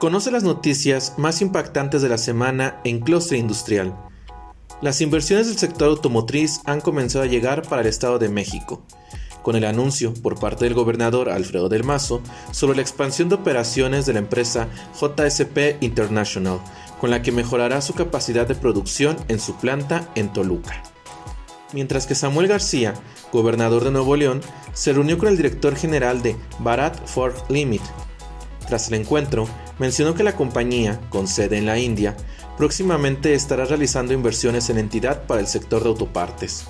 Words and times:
Conoce 0.00 0.30
las 0.30 0.44
noticias 0.44 1.12
más 1.18 1.42
impactantes 1.42 2.00
de 2.00 2.08
la 2.08 2.16
semana 2.16 2.80
en 2.84 3.00
Clustre 3.00 3.36
Industrial. 3.36 3.94
Las 4.80 5.02
inversiones 5.02 5.48
del 5.48 5.58
sector 5.58 5.90
automotriz 5.90 6.62
han 6.64 6.80
comenzado 6.80 7.22
a 7.22 7.28
llegar 7.28 7.68
para 7.68 7.82
el 7.82 7.88
Estado 7.88 8.18
de 8.18 8.30
México, 8.30 8.80
con 9.42 9.56
el 9.56 9.64
anuncio 9.66 10.14
por 10.14 10.40
parte 10.40 10.64
del 10.64 10.72
gobernador 10.72 11.28
Alfredo 11.28 11.68
del 11.68 11.84
Mazo 11.84 12.22
sobre 12.50 12.76
la 12.76 12.82
expansión 12.82 13.28
de 13.28 13.34
operaciones 13.34 14.06
de 14.06 14.14
la 14.14 14.20
empresa 14.20 14.68
JSP 14.98 15.82
International, 15.82 16.60
con 16.98 17.10
la 17.10 17.20
que 17.20 17.30
mejorará 17.30 17.82
su 17.82 17.92
capacidad 17.92 18.48
de 18.48 18.54
producción 18.54 19.18
en 19.28 19.38
su 19.38 19.56
planta 19.56 20.08
en 20.14 20.32
Toluca. 20.32 20.82
Mientras 21.74 22.06
que 22.06 22.14
Samuel 22.14 22.48
García, 22.48 22.94
gobernador 23.34 23.84
de 23.84 23.90
Nuevo 23.90 24.16
León, 24.16 24.40
se 24.72 24.94
reunió 24.94 25.18
con 25.18 25.28
el 25.28 25.36
director 25.36 25.76
general 25.76 26.22
de 26.22 26.36
Bharat 26.60 27.06
Forge 27.06 27.42
Limit. 27.50 27.82
Tras 28.70 28.86
el 28.86 28.94
encuentro, 28.94 29.48
mencionó 29.80 30.14
que 30.14 30.22
la 30.22 30.36
compañía, 30.36 31.00
con 31.08 31.26
sede 31.26 31.58
en 31.58 31.66
la 31.66 31.80
India, 31.80 32.16
próximamente 32.56 33.34
estará 33.34 33.64
realizando 33.64 34.14
inversiones 34.14 34.70
en 34.70 34.78
entidad 34.78 35.26
para 35.26 35.40
el 35.40 35.48
sector 35.48 35.82
de 35.82 35.88
autopartes. 35.88 36.66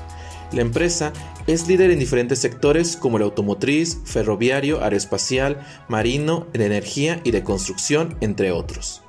La 0.50 0.62
empresa 0.62 1.12
es 1.46 1.68
líder 1.68 1.90
en 1.90 1.98
diferentes 1.98 2.38
sectores 2.38 2.96
como 2.96 3.18
el 3.18 3.24
automotriz, 3.24 3.98
ferroviario, 4.06 4.82
aeroespacial, 4.82 5.60
marino, 5.88 6.46
de 6.54 6.64
energía 6.64 7.20
y 7.22 7.32
de 7.32 7.44
construcción, 7.44 8.16
entre 8.22 8.50
otros. 8.50 9.02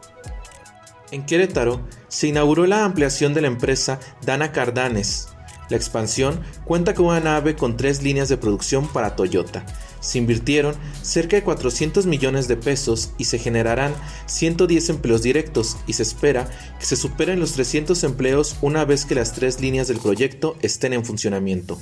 En 1.11 1.25
Querétaro 1.25 1.87
se 2.09 2.27
inauguró 2.27 2.67
la 2.67 2.83
ampliación 2.83 3.33
de 3.33 3.39
la 3.39 3.47
empresa 3.47 4.01
Dana 4.25 4.51
Cardanes. 4.51 5.29
La 5.71 5.77
expansión 5.77 6.41
cuenta 6.65 6.93
con 6.93 7.05
una 7.05 7.21
nave 7.21 7.55
con 7.55 7.77
tres 7.77 8.03
líneas 8.03 8.27
de 8.27 8.35
producción 8.35 8.89
para 8.89 9.15
Toyota, 9.15 9.65
se 10.01 10.17
invirtieron 10.17 10.75
cerca 11.01 11.37
de 11.37 11.43
400 11.43 12.07
millones 12.07 12.49
de 12.49 12.57
pesos 12.57 13.13
y 13.17 13.23
se 13.23 13.39
generarán 13.39 13.93
110 14.25 14.89
empleos 14.89 15.21
directos 15.21 15.77
y 15.87 15.93
se 15.93 16.03
espera 16.03 16.49
que 16.77 16.85
se 16.85 16.97
superen 16.97 17.39
los 17.39 17.53
300 17.53 18.03
empleos 18.03 18.57
una 18.61 18.83
vez 18.83 19.05
que 19.05 19.15
las 19.15 19.31
tres 19.31 19.61
líneas 19.61 19.87
del 19.87 19.99
proyecto 19.99 20.57
estén 20.61 20.91
en 20.91 21.05
funcionamiento. 21.05 21.79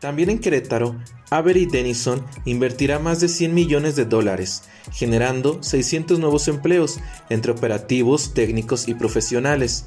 También 0.00 0.28
en 0.28 0.40
Querétaro, 0.40 0.96
Avery 1.30 1.66
Denison 1.66 2.24
invertirá 2.44 2.98
más 2.98 3.20
de 3.20 3.28
100 3.28 3.54
millones 3.54 3.96
de 3.96 4.04
dólares, 4.04 4.64
generando 4.92 5.62
600 5.62 6.18
nuevos 6.18 6.48
empleos 6.48 6.98
entre 7.28 7.52
operativos, 7.52 8.34
técnicos 8.34 8.88
y 8.88 8.94
profesionales. 8.94 9.84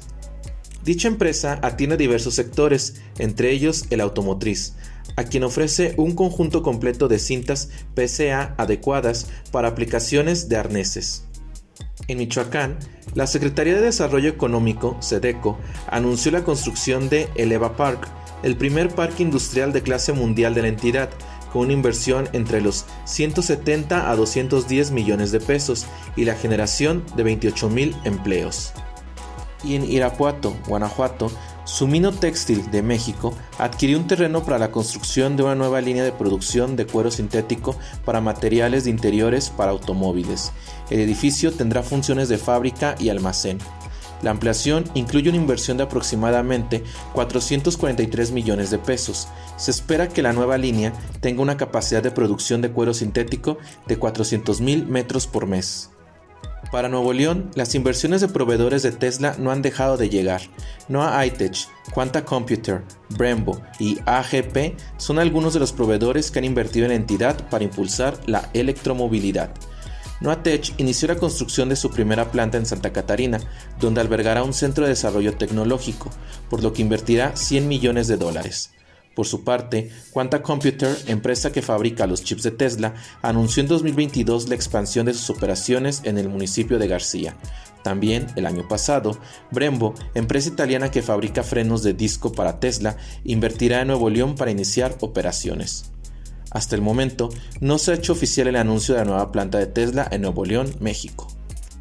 Dicha 0.84 1.08
empresa 1.08 1.58
atiende 1.62 1.96
diversos 1.96 2.34
sectores, 2.34 2.96
entre 3.18 3.50
ellos 3.52 3.86
el 3.88 4.02
automotriz, 4.02 4.74
a 5.16 5.24
quien 5.24 5.42
ofrece 5.42 5.94
un 5.96 6.14
conjunto 6.14 6.62
completo 6.62 7.08
de 7.08 7.18
cintas 7.18 7.70
PCA 7.94 8.54
adecuadas 8.58 9.28
para 9.50 9.68
aplicaciones 9.68 10.50
de 10.50 10.58
arneses. 10.58 11.24
En 12.06 12.18
Michoacán, 12.18 12.76
la 13.14 13.26
Secretaría 13.26 13.74
de 13.74 13.80
Desarrollo 13.80 14.28
Económico, 14.28 14.98
SEDECO, 15.00 15.58
anunció 15.90 16.32
la 16.32 16.44
construcción 16.44 17.08
de 17.08 17.28
Eleva 17.34 17.76
Park, 17.78 18.06
el 18.42 18.56
primer 18.56 18.94
parque 18.94 19.22
industrial 19.22 19.72
de 19.72 19.82
clase 19.82 20.12
mundial 20.12 20.52
de 20.52 20.62
la 20.62 20.68
entidad, 20.68 21.08
con 21.50 21.62
una 21.62 21.72
inversión 21.72 22.28
entre 22.34 22.60
los 22.60 22.84
170 23.06 24.10
a 24.10 24.16
210 24.16 24.90
millones 24.90 25.32
de 25.32 25.40
pesos 25.40 25.86
y 26.14 26.26
la 26.26 26.34
generación 26.34 27.06
de 27.16 27.22
28 27.22 27.70
mil 27.70 27.96
empleos. 28.04 28.74
Y 29.64 29.76
en 29.76 29.90
Irapuato, 29.90 30.56
Guanajuato, 30.68 31.30
Sumino 31.64 32.12
Textil 32.12 32.70
de 32.70 32.82
México 32.82 33.32
adquirió 33.58 33.98
un 33.98 34.06
terreno 34.06 34.44
para 34.44 34.58
la 34.58 34.70
construcción 34.70 35.36
de 35.36 35.42
una 35.42 35.54
nueva 35.54 35.80
línea 35.80 36.04
de 36.04 36.12
producción 36.12 36.76
de 36.76 36.86
cuero 36.86 37.10
sintético 37.10 37.74
para 38.04 38.20
materiales 38.20 38.84
de 38.84 38.90
interiores 38.90 39.48
para 39.48 39.70
automóviles. 39.70 40.52
El 40.90 41.00
edificio 41.00 41.52
tendrá 41.52 41.82
funciones 41.82 42.28
de 42.28 42.36
fábrica 42.36 42.94
y 42.98 43.08
almacén. 43.08 43.58
La 44.22 44.30
ampliación 44.30 44.84
incluye 44.94 45.28
una 45.28 45.38
inversión 45.38 45.76
de 45.76 45.82
aproximadamente 45.84 46.82
443 47.12 48.30
millones 48.30 48.70
de 48.70 48.78
pesos. 48.78 49.28
Se 49.56 49.70
espera 49.70 50.08
que 50.08 50.22
la 50.22 50.32
nueva 50.32 50.56
línea 50.56 50.92
tenga 51.20 51.42
una 51.42 51.56
capacidad 51.56 52.02
de 52.02 52.10
producción 52.10 52.62
de 52.62 52.70
cuero 52.70 52.94
sintético 52.94 53.58
de 53.86 53.98
400 53.98 54.60
mil 54.60 54.86
metros 54.86 55.26
por 55.26 55.46
mes. 55.46 55.90
Para 56.74 56.88
Nuevo 56.88 57.12
León, 57.12 57.52
las 57.54 57.76
inversiones 57.76 58.20
de 58.20 58.26
proveedores 58.26 58.82
de 58.82 58.90
Tesla 58.90 59.36
no 59.38 59.52
han 59.52 59.62
dejado 59.62 59.96
de 59.96 60.10
llegar. 60.10 60.42
Noah 60.88 61.24
iTech, 61.24 61.68
Quanta 61.92 62.24
Computer, 62.24 62.82
Brembo 63.10 63.62
y 63.78 64.00
AGP 64.04 64.76
son 64.96 65.20
algunos 65.20 65.54
de 65.54 65.60
los 65.60 65.72
proveedores 65.72 66.32
que 66.32 66.40
han 66.40 66.44
invertido 66.44 66.86
en 66.86 66.90
la 66.90 66.96
entidad 66.96 67.48
para 67.48 67.62
impulsar 67.62 68.18
la 68.26 68.50
electromovilidad. 68.54 69.54
Noatech 70.20 70.74
inició 70.78 71.06
la 71.06 71.14
construcción 71.14 71.68
de 71.68 71.76
su 71.76 71.92
primera 71.92 72.32
planta 72.32 72.58
en 72.58 72.66
Santa 72.66 72.92
Catarina, 72.92 73.38
donde 73.78 74.00
albergará 74.00 74.42
un 74.42 74.52
centro 74.52 74.82
de 74.82 74.90
desarrollo 74.90 75.36
tecnológico, 75.36 76.10
por 76.50 76.60
lo 76.64 76.72
que 76.72 76.82
invertirá 76.82 77.36
100 77.36 77.68
millones 77.68 78.08
de 78.08 78.16
dólares. 78.16 78.72
Por 79.14 79.26
su 79.26 79.44
parte, 79.44 79.90
Quanta 80.10 80.42
Computer, 80.42 80.96
empresa 81.06 81.52
que 81.52 81.62
fabrica 81.62 82.06
los 82.06 82.24
chips 82.24 82.42
de 82.42 82.50
Tesla, 82.50 82.94
anunció 83.22 83.62
en 83.62 83.68
2022 83.68 84.48
la 84.48 84.56
expansión 84.56 85.06
de 85.06 85.14
sus 85.14 85.30
operaciones 85.30 86.02
en 86.04 86.18
el 86.18 86.28
municipio 86.28 86.78
de 86.78 86.88
García. 86.88 87.36
También, 87.84 88.26
el 88.34 88.46
año 88.46 88.66
pasado, 88.66 89.18
Brembo, 89.50 89.94
empresa 90.14 90.48
italiana 90.48 90.90
que 90.90 91.02
fabrica 91.02 91.42
frenos 91.42 91.82
de 91.82 91.92
disco 91.92 92.32
para 92.32 92.58
Tesla, 92.58 92.96
invertirá 93.24 93.82
en 93.82 93.88
Nuevo 93.88 94.10
León 94.10 94.34
para 94.34 94.50
iniciar 94.50 94.96
operaciones. 95.00 95.92
Hasta 96.50 96.76
el 96.76 96.82
momento, 96.82 97.28
no 97.60 97.78
se 97.78 97.92
ha 97.92 97.94
hecho 97.94 98.12
oficial 98.12 98.46
el 98.46 98.56
anuncio 98.56 98.94
de 98.94 99.00
la 99.00 99.06
nueva 99.06 99.32
planta 99.32 99.58
de 99.58 99.66
Tesla 99.66 100.08
en 100.10 100.22
Nuevo 100.22 100.44
León, 100.44 100.74
México. 100.80 101.33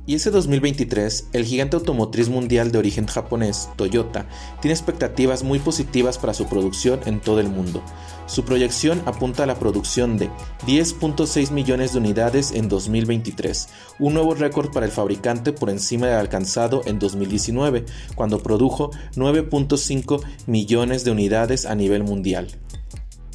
Y 0.06 0.16
ese 0.16 0.32
2023, 0.32 1.30
el 1.32 1.46
gigante 1.46 1.78
automotriz 1.78 2.28
mundial 2.28 2.74
de 2.74 2.78
origen 2.78 3.08
japonés, 3.08 3.70
Toyota, 3.78 4.26
tiene 4.60 4.74
expectativas 4.74 5.44
muy 5.44 5.60
positivas 5.60 6.18
para 6.18 6.34
su 6.34 6.46
producción 6.48 7.00
en 7.06 7.22
todo 7.22 7.40
el 7.40 7.48
mundo. 7.48 7.82
Su 8.26 8.44
proyección 8.44 9.02
apunta 9.06 9.44
a 9.44 9.46
la 9.46 9.58
producción 9.60 10.18
de 10.18 10.30
10.6 10.68 11.52
millones 11.52 11.94
de 11.94 12.00
unidades 12.00 12.52
en 12.52 12.68
2023, 12.68 13.70
un 14.00 14.14
nuevo 14.16 14.36
récord 14.36 14.74
para 14.74 14.86
el 14.86 14.92
fabricante 14.92 15.54
por 15.54 15.70
encima 15.70 16.08
del 16.08 16.18
alcanzado 16.18 16.82
en 16.86 17.00
2019, 17.00 17.86
cuando 18.14 18.44
produjo 18.44 18.92
9.5 19.16 20.22
millones 20.48 21.06
de 21.06 21.12
unidades 21.12 21.66
a 21.66 21.76
nivel 21.76 22.04
mundial. 22.04 22.50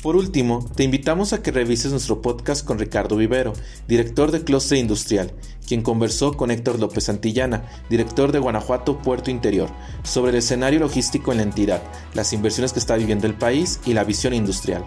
Por 0.02 0.14
último, 0.14 0.64
te 0.76 0.84
invitamos 0.84 1.32
a 1.32 1.42
que 1.42 1.50
revises 1.50 1.90
nuestro 1.90 2.22
podcast 2.22 2.64
con 2.64 2.78
Ricardo 2.78 3.16
Vivero, 3.16 3.52
director 3.88 4.30
de 4.30 4.44
Clustre 4.44 4.78
Industrial, 4.78 5.32
quien 5.66 5.82
conversó 5.82 6.36
con 6.36 6.52
Héctor 6.52 6.78
López 6.78 7.04
Santillana, 7.04 7.64
director 7.90 8.30
de 8.30 8.38
Guanajuato 8.38 8.98
Puerto 8.98 9.32
Interior, 9.32 9.68
sobre 10.04 10.30
el 10.30 10.36
escenario 10.36 10.78
logístico 10.78 11.32
en 11.32 11.38
la 11.38 11.42
entidad, 11.42 11.82
las 12.14 12.32
inversiones 12.32 12.72
que 12.72 12.78
está 12.78 12.96
viviendo 12.96 13.26
el 13.26 13.34
país 13.34 13.80
y 13.86 13.92
la 13.92 14.04
visión 14.04 14.34
industrial. 14.34 14.84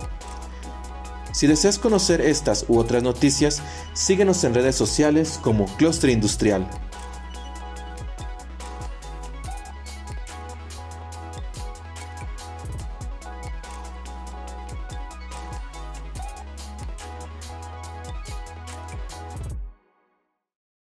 Si 1.34 1.46
deseas 1.46 1.78
conocer 1.78 2.22
estas 2.22 2.66
u 2.70 2.78
otras 2.78 3.04
noticias, 3.04 3.62
síguenos 3.94 4.46
en 4.46 4.54
redes 4.54 4.76
sociales 4.76 5.40
como 5.42 5.66
Clustre 5.76 6.14
Industrial. 6.14 6.70